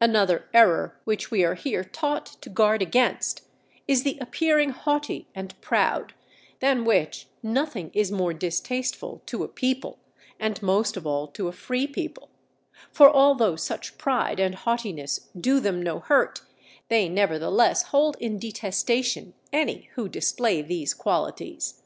[0.00, 3.42] Another error which we are here taught to guard against,
[3.86, 6.14] is the appearing haughty and proud,
[6.60, 9.98] than which nothing is more distasteful to a people,
[10.40, 12.30] and most of all to a free people;
[12.90, 16.40] for although such pride and haughtiness do them no hurt,
[16.88, 21.82] they nevertheless hold in detestation any who display these qualities.